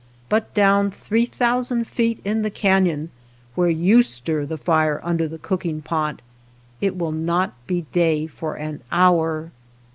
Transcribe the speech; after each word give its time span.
But 0.29 0.51
down 0.55 0.89
three 0.89 1.27
thousand 1.27 1.85
feet 1.85 2.19
in 2.25 2.41
the 2.41 2.49
canon, 2.49 3.11
where 3.53 3.69
you 3.69 4.01
stir 4.01 4.47
the 4.47 4.57
fire 4.57 4.99
under 5.03 5.27
the 5.27 5.37
cooking 5.37 5.83
pot, 5.83 6.23
it 6.81 6.97
will 6.97 7.11
not 7.11 7.53
be 7.67 7.81
day 7.91 8.25
for 8.25 8.55
an 8.55 8.81
hour. 8.91 9.51